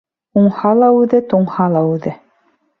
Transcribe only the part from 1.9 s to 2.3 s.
үҙе.